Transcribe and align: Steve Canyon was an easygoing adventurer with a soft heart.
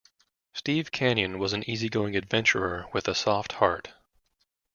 Steve 0.53 0.91
Canyon 0.91 1.37
was 1.37 1.53
an 1.53 1.61
easygoing 1.69 2.15
adventurer 2.15 2.87
with 2.91 3.07
a 3.07 3.13
soft 3.13 3.51
heart. 3.53 3.93